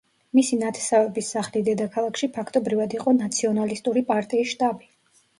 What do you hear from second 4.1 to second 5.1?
პარტიის შტაბი.